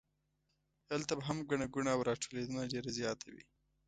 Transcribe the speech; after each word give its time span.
هلته 0.89 1.13
به 1.17 1.23
هم 1.29 1.37
ګڼه 1.49 1.65
ګوڼه 1.73 1.91
او 1.95 2.01
راټولېدنه 2.09 2.61
ډېره 2.73 2.89
زیاته 2.97 3.25
وي. 3.33 3.43